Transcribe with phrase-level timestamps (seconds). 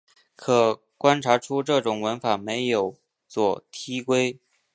[0.35, 2.95] 可观察出这种文法没有
[3.27, 4.39] 左递归。